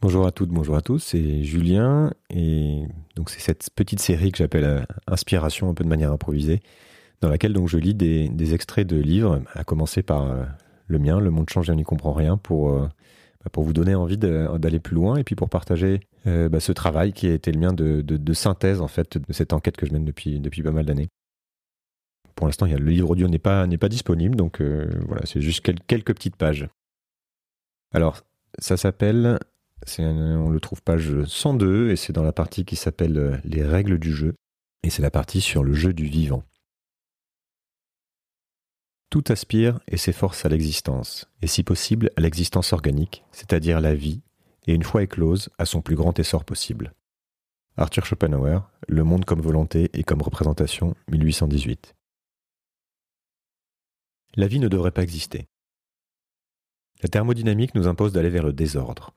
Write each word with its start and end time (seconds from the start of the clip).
Bonjour 0.00 0.28
à 0.28 0.30
toutes, 0.30 0.50
bonjour 0.50 0.76
à 0.76 0.80
tous, 0.80 1.00
c'est 1.00 1.42
Julien 1.42 2.12
et 2.30 2.84
donc 3.16 3.30
c'est 3.30 3.40
cette 3.40 3.68
petite 3.74 3.98
série 3.98 4.30
que 4.30 4.38
j'appelle 4.38 4.64
euh, 4.64 4.82
Inspiration 5.08 5.68
un 5.68 5.74
peu 5.74 5.82
de 5.82 5.88
manière 5.88 6.12
improvisée 6.12 6.60
dans 7.20 7.28
laquelle 7.28 7.52
donc 7.52 7.66
je 7.66 7.78
lis 7.78 7.94
des, 7.94 8.54
extraits 8.54 8.86
de 8.86 8.94
livres, 8.96 9.42
à 9.54 9.64
commencer 9.64 10.04
par 10.04 10.30
euh, 10.30 10.44
le 10.86 11.00
mien, 11.00 11.18
Le 11.18 11.32
monde 11.32 11.50
change 11.50 11.68
on 11.68 11.74
n'y 11.74 11.82
comprend 11.82 12.12
rien, 12.12 12.36
pour, 12.36 12.70
euh, 12.70 12.86
bah, 13.42 13.50
pour 13.50 13.64
vous 13.64 13.72
donner 13.72 13.96
envie 13.96 14.18
d'aller 14.18 14.78
plus 14.78 14.94
loin 14.94 15.16
et 15.16 15.24
puis 15.24 15.34
pour 15.34 15.48
partager 15.48 15.98
bah, 16.24 16.60
ce 16.60 16.70
travail 16.70 17.12
qui 17.12 17.26
a 17.26 17.34
été 17.34 17.50
le 17.50 17.58
mien 17.58 17.72
de, 17.72 18.32
synthèse 18.34 18.80
en 18.80 18.88
fait 18.88 19.18
de 19.18 19.32
cette 19.32 19.52
enquête 19.52 19.76
que 19.76 19.84
je 19.84 19.92
mène 19.92 20.04
depuis, 20.04 20.62
pas 20.62 20.70
mal 20.70 20.86
d'années. 20.86 21.08
Pour 22.36 22.46
l'instant, 22.46 22.66
le 22.66 22.76
livre 22.76 23.10
audio 23.10 23.26
n'est 23.26 23.38
pas 23.38 23.66
disponible, 23.66 24.36
donc 24.36 24.62
voilà, 24.62 25.26
c'est 25.26 25.40
juste 25.40 25.68
quelques 25.88 26.14
petites 26.14 26.36
pages. 26.36 26.68
Alors, 27.92 28.20
ça 28.60 28.76
s'appelle 28.76 29.38
on 29.98 30.50
le 30.50 30.60
trouve 30.60 30.82
page 30.82 31.24
102 31.24 31.90
et 31.90 31.96
c'est 31.96 32.12
dans 32.12 32.22
la 32.22 32.32
partie 32.32 32.64
qui 32.64 32.76
s'appelle 32.76 33.18
euh, 33.18 33.36
Les 33.44 33.64
règles 33.64 33.98
du 33.98 34.12
jeu 34.12 34.34
et 34.82 34.90
c'est 34.90 35.02
la 35.02 35.10
partie 35.10 35.40
sur 35.40 35.64
le 35.64 35.72
jeu 35.72 35.92
du 35.92 36.06
vivant. 36.06 36.42
Tout 39.10 39.24
aspire 39.28 39.80
et 39.88 39.96
s'efforce 39.96 40.44
à 40.44 40.50
l'existence, 40.50 41.28
et 41.40 41.46
si 41.46 41.62
possible 41.62 42.10
à 42.16 42.20
l'existence 42.20 42.74
organique, 42.74 43.24
c'est-à-dire 43.32 43.80
la 43.80 43.94
vie, 43.94 44.20
et 44.66 44.74
une 44.74 44.82
fois 44.82 45.02
éclose, 45.02 45.48
à 45.56 45.64
son 45.64 45.80
plus 45.80 45.96
grand 45.96 46.18
essor 46.18 46.44
possible. 46.44 46.92
Arthur 47.78 48.04
Schopenhauer, 48.04 48.60
Le 48.86 49.04
monde 49.04 49.24
comme 49.24 49.40
volonté 49.40 49.88
et 49.94 50.04
comme 50.04 50.20
représentation, 50.20 50.94
1818. 51.10 51.94
La 54.36 54.46
vie 54.46 54.58
ne 54.58 54.68
devrait 54.68 54.90
pas 54.90 55.02
exister. 55.02 55.46
La 57.02 57.08
thermodynamique 57.08 57.74
nous 57.74 57.88
impose 57.88 58.12
d'aller 58.12 58.30
vers 58.30 58.42
le 58.42 58.52
désordre, 58.52 59.14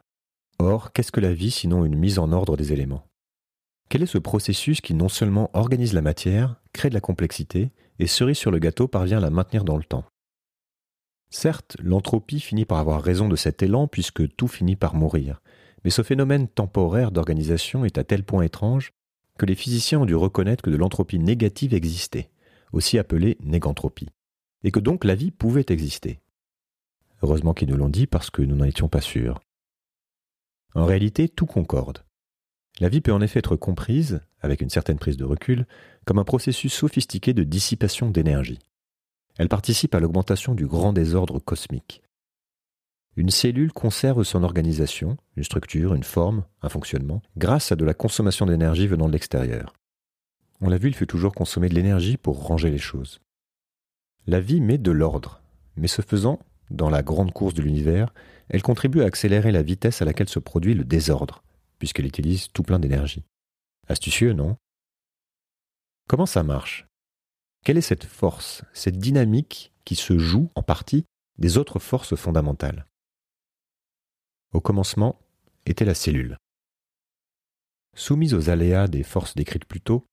Or, 0.62 0.92
qu'est-ce 0.92 1.12
que 1.12 1.20
la 1.20 1.34
vie 1.34 1.50
sinon 1.50 1.86
une 1.86 1.98
mise 1.98 2.20
en 2.20 2.32
ordre 2.32 2.56
des 2.56 2.72
éléments? 2.72 3.08
Quel 3.90 4.04
est 4.04 4.06
ce 4.06 4.20
processus 4.20 4.80
qui 4.80 4.94
non 4.94 5.10
seulement 5.10 5.50
organise 5.54 5.94
la 5.94 6.04
matière, 6.04 6.62
crée 6.72 6.90
de 6.90 6.94
la 6.94 7.02
complexité, 7.02 7.72
et 7.98 8.06
cerise 8.06 8.38
sur 8.38 8.52
le 8.52 8.60
gâteau 8.60 8.88
parvient 8.88 9.18
à 9.18 9.22
la 9.22 9.32
maintenir 9.32 9.64
dans 9.64 9.76
le 9.76 9.84
temps? 9.84 10.06
Certes, 11.32 11.78
l'entropie 11.80 12.40
finit 12.40 12.66
par 12.66 12.78
avoir 12.78 13.02
raison 13.02 13.28
de 13.28 13.36
cet 13.36 13.64
élan 13.64 13.88
puisque 13.88 14.36
tout 14.36 14.48
finit 14.48 14.76
par 14.76 14.94
mourir, 14.94 15.42
mais 15.84 15.90
ce 15.90 16.04
phénomène 16.04 16.48
temporaire 16.48 17.12
d'organisation 17.12 17.84
est 17.84 17.98
à 17.98 18.04
tel 18.04 18.24
point 18.24 18.44
étrange 18.44 18.92
que 19.40 19.48
les 19.48 19.56
physiciens 19.56 20.02
ont 20.02 20.06
dû 20.06 20.16
reconnaître 20.16 20.62
que 20.62 20.70
de 20.70 20.78
l'entropie 20.78 21.18
négative 21.18 21.74
existait, 21.74 22.30
aussi 22.72 23.00
appelée 23.00 23.40
négantropie, 23.44 24.10
et 24.64 24.70
que 24.70 24.80
donc 24.80 25.06
la 25.06 25.16
vie 25.16 25.32
pouvait 25.32 25.66
exister. 25.70 26.20
Heureusement 27.24 27.56
qu'ils 27.56 27.70
nous 27.70 27.78
l'ont 27.78 27.90
dit 27.90 28.06
parce 28.06 28.30
que 28.30 28.44
nous 28.44 28.56
n'en 28.56 28.66
étions 28.66 28.90
pas 28.90 29.02
sûrs. 29.02 29.42
En 30.76 30.86
réalité, 30.86 31.28
tout 31.28 31.46
concorde. 31.46 32.04
La 32.80 32.90
vie 32.90 33.02
peut 33.02 33.14
en 33.14 33.22
effet 33.22 33.40
être 33.40 33.56
comprise, 33.56 34.22
avec 34.40 34.62
une 34.62 34.70
certaine 34.70 34.98
prise 34.98 35.18
de 35.18 35.26
recul, 35.26 35.68
comme 36.06 36.20
un 36.20 36.24
processus 36.24 36.74
sophistiqué 36.74 37.34
de 37.34 37.44
dissipation 37.44 38.10
d'énergie. 38.10 38.60
Elle 39.38 39.50
participe 39.50 39.96
à 39.96 40.00
l'augmentation 40.00 40.56
du 40.56 40.66
grand 40.66 40.94
désordre 40.94 41.40
cosmique. 41.40 42.02
Une 43.18 43.30
cellule 43.30 43.74
conserve 43.74 44.24
son 44.24 44.44
organisation, 44.44 45.18
une 45.36 45.44
structure, 45.44 45.94
une 45.94 46.04
forme, 46.04 46.46
un 46.62 46.70
fonctionnement, 46.70 47.22
grâce 47.38 47.72
à 47.72 47.76
de 47.76 47.84
la 47.84 47.94
consommation 47.94 48.46
d'énergie 48.46 48.88
venant 48.88 49.08
de 49.08 49.14
l'extérieur. 49.14 49.74
On 50.62 50.70
l'a 50.70 50.78
vu, 50.78 50.88
il 50.88 50.96
faut 50.96 51.06
toujours 51.06 51.34
consommer 51.34 51.68
de 51.68 51.76
l'énergie 51.76 52.18
pour 52.18 52.46
ranger 52.46 52.72
les 52.72 52.78
choses. 52.78 53.20
La 54.28 54.40
vie 54.40 54.62
met 54.62 54.78
de 54.78 54.92
l'ordre, 54.92 55.42
mais 55.76 55.88
ce 55.88 56.02
faisant, 56.02 56.40
dans 56.70 56.90
la 56.90 57.04
grande 57.04 57.34
course 57.34 57.54
de 57.54 57.62
l'univers, 57.62 58.14
elle 58.50 58.62
contribue 58.62 59.02
à 59.02 59.06
accélérer 59.06 59.52
la 59.52 59.62
vitesse 59.62 60.02
à 60.02 60.06
laquelle 60.06 60.30
se 60.30 60.40
produit 60.40 60.74
le 60.74 60.84
désordre, 60.84 61.44
puisqu'elle 61.80 62.06
utilise 62.06 62.48
tout 62.50 62.64
plein 62.64 62.80
d'énergie. 62.80 63.24
Astucieux, 63.88 64.34
non? 64.34 64.58
Comment 66.08 66.26
ça 66.26 66.44
marche? 66.44 66.88
Quelle 67.64 67.78
est 67.78 67.82
cette 67.82 68.06
force, 68.06 68.64
cette 68.74 68.98
dynamique 68.98 69.72
qui 69.86 69.96
se 69.96 70.18
joue 70.18 70.50
en 70.56 70.64
partie 70.64 71.06
des 71.38 71.58
autres 71.58 71.80
forces 71.80 72.16
fondamentales? 72.16 72.86
Au 74.54 74.62
commencement 74.62 75.20
était 75.66 75.86
la 75.86 75.94
cellule. 75.94 76.38
Soumise 77.96 78.34
aux 78.34 78.50
aléas 78.50 78.88
des 78.88 79.04
forces 79.04 79.36
décrites 79.36 79.66
plus 79.66 79.82
tôt, 79.82 80.06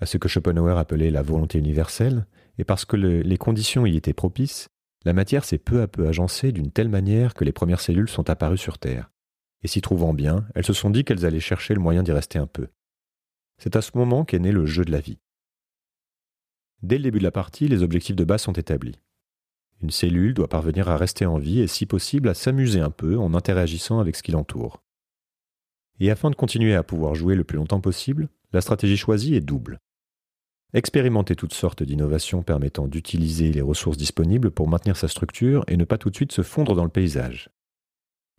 à 0.00 0.06
ce 0.06 0.18
que 0.18 0.28
Schopenhauer 0.28 0.78
appelait 0.78 1.10
la 1.10 1.22
volonté 1.22 1.58
universelle, 1.58 2.26
et 2.58 2.64
parce 2.64 2.84
que 2.84 2.96
les 2.96 3.38
conditions 3.38 3.86
y 3.86 3.96
étaient 3.96 4.12
propices, 4.12 4.68
la 5.04 5.12
matière 5.12 5.44
s'est 5.44 5.58
peu 5.58 5.80
à 5.80 5.88
peu 5.88 6.08
agencée 6.08 6.52
d'une 6.52 6.70
telle 6.70 6.88
manière 6.88 7.34
que 7.34 7.44
les 7.44 7.52
premières 7.52 7.80
cellules 7.80 8.08
sont 8.08 8.30
apparues 8.30 8.58
sur 8.58 8.78
Terre. 8.78 9.10
Et 9.62 9.68
s'y 9.68 9.80
trouvant 9.80 10.14
bien, 10.14 10.46
elles 10.54 10.66
se 10.66 10.72
sont 10.72 10.90
dit 10.90 11.04
qu'elles 11.04 11.24
allaient 11.24 11.40
chercher 11.40 11.74
le 11.74 11.80
moyen 11.80 12.02
d'y 12.02 12.12
rester 12.12 12.38
un 12.38 12.46
peu. 12.46 12.68
C'est 13.58 13.76
à 13.76 13.82
ce 13.82 13.96
moment 13.96 14.24
qu'est 14.24 14.38
né 14.38 14.52
le 14.52 14.66
jeu 14.66 14.84
de 14.84 14.92
la 14.92 15.00
vie. 15.00 15.18
Dès 16.82 16.98
le 16.98 17.04
début 17.04 17.18
de 17.18 17.24
la 17.24 17.32
partie, 17.32 17.66
les 17.66 17.82
objectifs 17.82 18.16
de 18.16 18.24
base 18.24 18.42
sont 18.42 18.52
établis. 18.52 19.00
Une 19.80 19.90
cellule 19.90 20.34
doit 20.34 20.48
parvenir 20.48 20.88
à 20.88 20.96
rester 20.96 21.26
en 21.26 21.38
vie 21.38 21.60
et 21.60 21.66
si 21.66 21.86
possible 21.86 22.28
à 22.28 22.34
s'amuser 22.34 22.80
un 22.80 22.90
peu 22.90 23.18
en 23.18 23.34
interagissant 23.34 24.00
avec 24.00 24.16
ce 24.16 24.22
qui 24.22 24.32
l'entoure. 24.32 24.82
Et 26.00 26.10
afin 26.10 26.30
de 26.30 26.36
continuer 26.36 26.74
à 26.74 26.84
pouvoir 26.84 27.14
jouer 27.14 27.34
le 27.34 27.44
plus 27.44 27.56
longtemps 27.56 27.80
possible, 27.80 28.28
la 28.52 28.60
stratégie 28.60 28.96
choisie 28.96 29.34
est 29.34 29.40
double. 29.40 29.80
Expérimenter 30.74 31.34
toutes 31.34 31.54
sortes 31.54 31.82
d'innovations 31.82 32.42
permettant 32.42 32.88
d'utiliser 32.88 33.52
les 33.52 33.62
ressources 33.62 33.96
disponibles 33.96 34.50
pour 34.50 34.68
maintenir 34.68 34.98
sa 34.98 35.08
structure 35.08 35.64
et 35.66 35.78
ne 35.78 35.84
pas 35.84 35.96
tout 35.96 36.10
de 36.10 36.14
suite 36.14 36.32
se 36.32 36.42
fondre 36.42 36.74
dans 36.74 36.84
le 36.84 36.90
paysage. 36.90 37.48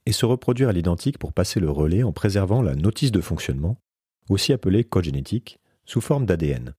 Et 0.05 0.11
se 0.11 0.27
reproduire 0.27 0.69
à 0.69 0.71
l'identique 0.71 1.17
pour 1.17 1.33
passer 1.33 1.59
le 1.59 1.71
relais 1.71 2.03
en 2.03 2.13
préservant 2.13 2.61
la 2.61 2.75
notice 2.75 3.11
de 3.11 3.19
fonctionnement, 3.19 3.81
aussi 4.29 4.53
appelée 4.53 4.83
code 4.83 5.05
génétique, 5.05 5.59
sous 5.85 6.01
forme 6.01 6.27
d'ADN. 6.27 6.75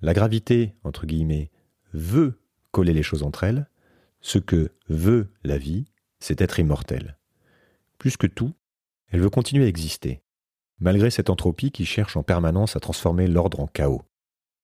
La 0.00 0.14
gravité, 0.14 0.74
entre 0.82 1.04
guillemets, 1.04 1.50
veut 1.92 2.40
coller 2.70 2.94
les 2.94 3.02
choses 3.02 3.22
entre 3.22 3.44
elles, 3.44 3.68
ce 4.20 4.38
que 4.38 4.72
veut 4.88 5.28
la 5.44 5.58
vie, 5.58 5.84
c'est 6.20 6.40
être 6.40 6.58
immortel. 6.58 7.18
Plus 7.98 8.16
que 8.16 8.26
tout, 8.26 8.54
elle 9.08 9.20
veut 9.20 9.30
continuer 9.30 9.66
à 9.66 9.68
exister, 9.68 10.22
malgré 10.80 11.10
cette 11.10 11.30
entropie 11.30 11.70
qui 11.70 11.84
cherche 11.84 12.16
en 12.16 12.22
permanence 12.22 12.76
à 12.76 12.80
transformer 12.80 13.26
l'ordre 13.26 13.60
en 13.60 13.66
chaos. 13.66 14.02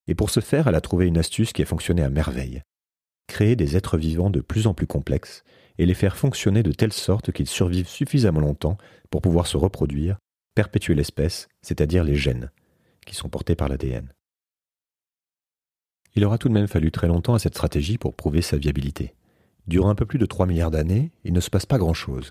Et 0.07 0.15
pour 0.15 0.31
ce 0.31 0.41
faire, 0.41 0.69
elle 0.69 0.75
a 0.75 0.81
trouvé 0.81 1.07
une 1.07 1.19
astuce 1.19 1.53
qui 1.53 1.63
a 1.63 1.67
fonctionné 1.67 2.03
à 2.03 2.11
merveille. 2.11 2.63
Créer 3.29 3.57
des 3.57 3.77
êtres 3.77 3.97
vivants 3.97 4.31
de 4.31 4.41
plus 4.41 4.67
en 4.67 4.75
plus 4.75 4.87
complexes 4.87 5.45
et 5.79 5.87
les 5.87 5.95
faire 5.95 6.17
fonctionner 6.17 6.63
de 6.63 6.73
telle 6.73 6.93
sorte 6.93 7.33
qu'ils 7.33 7.47
survivent 7.47 7.89
suffisamment 7.89 8.41
longtemps 8.41 8.77
pour 9.11 9.23
pouvoir 9.23 9.47
se 9.47 9.57
reproduire, 9.57 10.19
perpétuer 10.55 10.95
l'espèce, 10.95 11.49
c'est-à-dire 11.63 12.05
les 12.05 12.17
gènes, 12.17 12.51
qui 13.07 13.15
sont 13.15 13.29
portés 13.29 13.57
par 13.57 13.69
l'ADN. 13.69 14.13
Il 16.15 16.25
aura 16.25 16.37
tout 16.37 16.49
de 16.49 16.55
même 16.55 16.69
fallu 16.69 16.91
très 16.91 17.09
longtemps 17.09 17.35
à 17.35 17.39
cette 17.39 17.55
stratégie 17.55 17.97
pour 17.97 18.15
prouver 18.15 18.43
sa 18.43 18.59
viabilité. 18.59 19.15
Durant 19.67 19.89
un 19.89 19.95
peu 19.95 20.05
plus 20.05 20.19
de 20.19 20.27
3 20.27 20.47
milliards 20.47 20.71
d'années, 20.71 21.13
il 21.25 21.33
ne 21.33 21.41
se 21.41 21.49
passe 21.49 21.67
pas 21.67 21.79
grand-chose. 21.79 22.29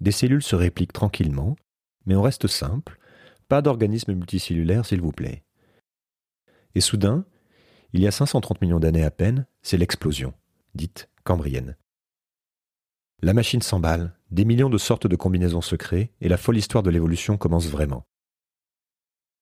Des 0.00 0.12
cellules 0.12 0.42
se 0.42 0.56
répliquent 0.56 0.92
tranquillement, 0.92 1.54
mais 2.06 2.14
on 2.14 2.22
reste 2.22 2.46
simple, 2.46 2.98
pas 3.48 3.62
d'organisme 3.62 4.14
multicellulaire 4.14 4.86
s'il 4.86 5.00
vous 5.00 5.12
plaît. 5.12 5.44
Et 6.74 6.80
soudain, 6.80 7.24
il 7.92 8.00
y 8.00 8.06
a 8.06 8.12
530 8.12 8.60
millions 8.60 8.80
d'années 8.80 9.04
à 9.04 9.10
peine, 9.10 9.46
c'est 9.62 9.76
l'explosion, 9.76 10.32
dite 10.74 11.08
cambrienne. 11.24 11.76
La 13.22 13.34
machine 13.34 13.60
s'emballe, 13.60 14.14
des 14.30 14.44
millions 14.44 14.70
de 14.70 14.78
sortes 14.78 15.06
de 15.06 15.16
combinaisons 15.16 15.60
se 15.60 15.76
créent, 15.76 16.12
et 16.20 16.28
la 16.28 16.36
folle 16.36 16.56
histoire 16.56 16.82
de 16.82 16.90
l'évolution 16.90 17.36
commence 17.36 17.66
vraiment. 17.66 18.06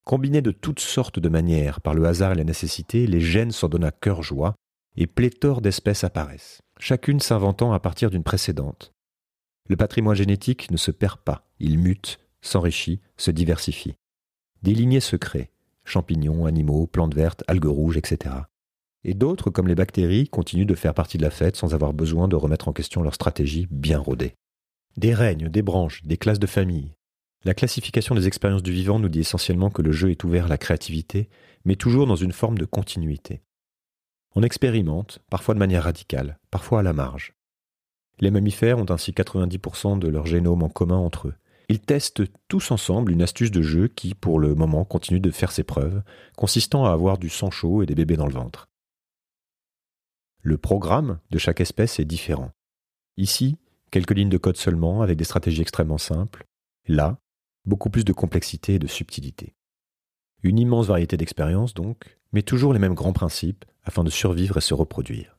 Combinés 0.04 0.42
de 0.42 0.50
toutes 0.50 0.80
sortes 0.80 1.18
de 1.18 1.28
manières 1.28 1.80
par 1.80 1.94
le 1.94 2.06
hasard 2.06 2.32
et 2.32 2.36
la 2.36 2.44
nécessité, 2.44 3.06
les 3.06 3.20
gènes 3.20 3.52
s'en 3.52 3.68
donnent 3.68 3.84
à 3.84 3.92
cœur 3.92 4.22
joie, 4.22 4.54
et 4.96 5.06
pléthore 5.06 5.60
d'espèces 5.60 6.02
apparaissent, 6.02 6.62
chacune 6.80 7.20
s'inventant 7.20 7.72
à 7.72 7.78
partir 7.78 8.10
d'une 8.10 8.24
précédente. 8.24 8.92
Le 9.68 9.76
patrimoine 9.76 10.16
génétique 10.16 10.70
ne 10.70 10.76
se 10.76 10.90
perd 10.90 11.18
pas, 11.18 11.46
il 11.60 11.78
mute, 11.78 12.18
s'enrichit, 12.40 13.00
se 13.16 13.30
diversifie. 13.30 13.94
Des 14.62 14.74
lignées 14.74 15.00
se 15.00 15.16
créent, 15.16 15.50
champignons, 15.84 16.46
animaux, 16.46 16.86
plantes 16.86 17.14
vertes, 17.14 17.44
algues 17.46 17.66
rouges, 17.66 17.96
etc. 17.96 18.34
Et 19.04 19.14
d'autres, 19.14 19.50
comme 19.50 19.68
les 19.68 19.74
bactéries, 19.74 20.28
continuent 20.28 20.66
de 20.66 20.74
faire 20.74 20.94
partie 20.94 21.18
de 21.18 21.22
la 21.22 21.30
fête 21.30 21.56
sans 21.56 21.74
avoir 21.74 21.92
besoin 21.92 22.28
de 22.28 22.36
remettre 22.36 22.68
en 22.68 22.72
question 22.72 23.02
leur 23.02 23.14
stratégie 23.14 23.68
bien 23.70 23.98
rodée. 23.98 24.34
Des 24.96 25.14
règnes, 25.14 25.48
des 25.48 25.62
branches, 25.62 26.02
des 26.02 26.16
classes 26.16 26.40
de 26.40 26.46
famille. 26.46 26.94
La 27.44 27.54
classification 27.54 28.16
des 28.16 28.26
expériences 28.26 28.64
du 28.64 28.72
vivant 28.72 28.98
nous 28.98 29.08
dit 29.08 29.20
essentiellement 29.20 29.70
que 29.70 29.82
le 29.82 29.92
jeu 29.92 30.10
est 30.10 30.24
ouvert 30.24 30.46
à 30.46 30.48
la 30.48 30.58
créativité, 30.58 31.28
mais 31.64 31.76
toujours 31.76 32.06
dans 32.06 32.16
une 32.16 32.32
forme 32.32 32.58
de 32.58 32.64
continuité. 32.64 33.42
On 34.34 34.42
expérimente, 34.42 35.20
parfois 35.30 35.54
de 35.54 35.60
manière 35.60 35.84
radicale, 35.84 36.38
parfois 36.50 36.80
à 36.80 36.82
la 36.82 36.92
marge. 36.92 37.34
Les 38.20 38.32
mammifères 38.32 38.78
ont 38.78 38.90
ainsi 38.90 39.12
90% 39.12 40.00
de 40.00 40.08
leur 40.08 40.26
génome 40.26 40.64
en 40.64 40.68
commun 40.68 40.96
entre 40.96 41.28
eux, 41.28 41.34
ils 41.68 41.80
testent 41.80 42.22
tous 42.48 42.70
ensemble 42.70 43.12
une 43.12 43.22
astuce 43.22 43.50
de 43.50 43.62
jeu 43.62 43.88
qui, 43.88 44.14
pour 44.14 44.40
le 44.40 44.54
moment, 44.54 44.84
continue 44.84 45.20
de 45.20 45.30
faire 45.30 45.52
ses 45.52 45.64
preuves, 45.64 46.02
consistant 46.36 46.86
à 46.86 46.92
avoir 46.92 47.18
du 47.18 47.28
sang 47.28 47.50
chaud 47.50 47.82
et 47.82 47.86
des 47.86 47.94
bébés 47.94 48.16
dans 48.16 48.26
le 48.26 48.32
ventre. 48.32 48.68
Le 50.42 50.56
programme 50.56 51.18
de 51.30 51.38
chaque 51.38 51.60
espèce 51.60 52.00
est 52.00 52.06
différent. 52.06 52.52
Ici, 53.18 53.56
quelques 53.90 54.12
lignes 54.12 54.30
de 54.30 54.38
code 54.38 54.56
seulement 54.56 55.02
avec 55.02 55.18
des 55.18 55.24
stratégies 55.24 55.60
extrêmement 55.60 55.98
simples. 55.98 56.46
Là, 56.86 57.18
beaucoup 57.66 57.90
plus 57.90 58.04
de 58.04 58.12
complexité 58.14 58.74
et 58.74 58.78
de 58.78 58.86
subtilité. 58.86 59.54
Une 60.42 60.58
immense 60.58 60.86
variété 60.86 61.16
d'expériences 61.16 61.74
donc, 61.74 62.18
mais 62.32 62.42
toujours 62.42 62.72
les 62.72 62.78
mêmes 62.78 62.94
grands 62.94 63.12
principes 63.12 63.64
afin 63.82 64.04
de 64.04 64.10
survivre 64.10 64.56
et 64.56 64.62
se 64.62 64.72
reproduire. 64.72 65.38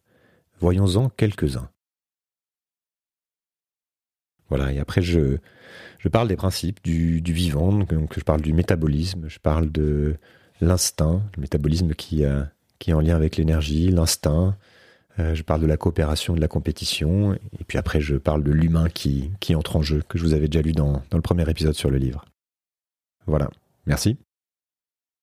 Voyons-en 0.60 1.10
quelques-uns. 1.10 1.70
Voilà, 4.50 4.72
et 4.74 4.80
après 4.80 5.02
je, 5.02 5.38
parle 6.12 6.28
des 6.28 6.36
principes 6.36 6.80
du, 6.84 7.22
vivant, 7.22 7.72
donc 7.72 8.18
je 8.18 8.24
parle 8.24 8.42
du 8.42 8.54
métabolisme, 8.54 9.26
je 9.28 9.40
parle 9.40 9.72
de 9.72 10.16
l'instinct, 10.62 11.22
le 11.36 11.42
métabolisme 11.42 11.94
qui, 11.94 12.26
euh, 12.26 12.44
est 12.88 12.94
en 12.94 13.02
lien 13.02 13.16
avec 13.16 13.38
l'énergie, 13.38 13.90
l'instinct, 13.90 14.58
euh, 15.20 15.36
je 15.36 15.44
parle 15.44 15.62
de 15.62 15.68
la 15.68 15.78
coopération, 15.78 16.34
de 16.34 16.42
la 16.42 16.48
compétition, 16.48 17.34
et 17.34 17.64
puis 17.68 17.78
après 17.78 18.02
je 18.02 18.16
parle 18.16 18.44
de 18.44 18.52
l'humain 18.52 18.90
qui, 18.90 19.32
entre 19.54 19.76
en 19.76 19.82
jeu, 19.82 20.02
que 20.08 20.18
je 20.18 20.24
vous 20.24 20.34
avais 20.34 20.48
déjà 20.48 20.64
lu 20.64 20.72
dans 20.72 21.04
le 21.12 21.22
premier 21.22 21.48
épisode 21.50 21.76
sur 21.76 21.92
le 21.92 21.98
livre. 21.98 22.26
Voilà, 23.28 23.50
merci. 23.86 24.18